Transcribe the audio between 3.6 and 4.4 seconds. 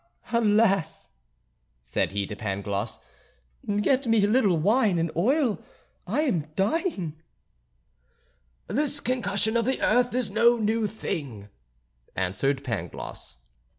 "get me a